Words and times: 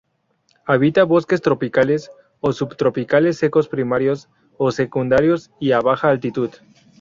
Habita 0.65 1.03
bosques 1.03 1.43
tropicales 1.43 2.09
o 2.39 2.53
subtropicales 2.53 3.37
secos 3.37 3.67
primarios 3.67 4.29
o 4.57 4.71
secundarios 4.71 5.51
y 5.59 5.73
a 5.73 5.79
baja 5.79 6.09
altitud. 6.09 6.49